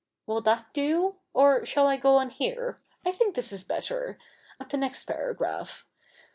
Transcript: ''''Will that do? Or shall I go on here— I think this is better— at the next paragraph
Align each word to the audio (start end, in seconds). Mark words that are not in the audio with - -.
''''Will 0.25 0.41
that 0.41 0.73
do? 0.73 1.17
Or 1.31 1.63
shall 1.63 1.85
I 1.85 1.95
go 1.95 2.15
on 2.17 2.31
here— 2.31 2.79
I 3.05 3.11
think 3.11 3.35
this 3.35 3.53
is 3.53 3.63
better— 3.63 4.17
at 4.59 4.69
the 4.69 4.77
next 4.77 5.05
paragraph 5.05 5.85